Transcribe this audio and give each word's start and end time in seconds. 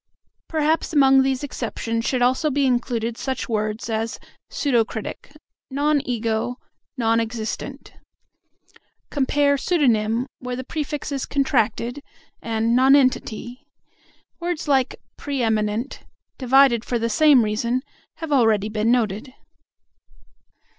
Perhaps 0.47 0.93
among 0.93 1.21
these 1.21 1.43
exceptions 1.43 2.05
should 2.05 2.23
also 2.23 2.49
be 2.49 2.65
included 2.65 3.19
such 3.19 3.47
words 3.47 3.87
as 3.87 4.19
"pseudo 4.49 4.83
critic," 4.83 5.31
"non 5.69 6.01
ego," 6.07 6.55
"non 6.97 7.19
existent." 7.19 7.93
Compare 9.11 9.59
"pseudonym," 9.59 10.25
where 10.39 10.55
the 10.55 10.63
prefix 10.63 11.11
is 11.11 11.27
contracted, 11.27 12.01
and 12.41 12.75
"nonentity." 12.75 13.67
Words 14.39 14.67
like 14.67 14.95
"pre 15.17 15.43
eminent," 15.43 15.99
divided 16.39 16.83
for 16.83 16.97
the 16.97 17.07
same 17.07 17.43
reason, 17.43 17.83
have 18.15 18.31
already 18.31 18.69
been 18.69 18.91
noted. 18.91 19.31